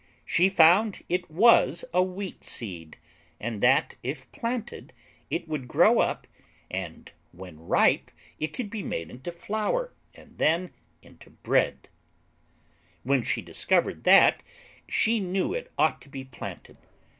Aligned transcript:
She 0.25 0.49
found 0.49 1.03
it 1.09 1.29
was 1.29 1.85
a 1.93 2.01
Wheat 2.01 2.43
Seed 2.43 2.97
and 3.39 3.61
that, 3.61 3.97
if 4.01 4.31
planted, 4.31 4.93
it 5.29 5.47
would 5.47 5.67
grow 5.67 5.99
up 5.99 6.25
and 6.71 7.11
when 7.31 7.59
ripe 7.59 8.09
it 8.39 8.47
could 8.47 8.71
be 8.71 8.81
made 8.81 9.11
into 9.11 9.31
flour 9.31 9.93
and 10.15 10.39
then 10.39 10.73
into 11.03 11.29
bread. 11.29 11.87
When 13.03 13.21
she 13.21 13.43
discovered 13.43 14.03
that, 14.05 14.41
she 14.89 15.19
knew 15.19 15.53
it 15.53 15.71
ought 15.77 16.01
to 16.01 16.09
be 16.09 16.23
planted. 16.23 16.77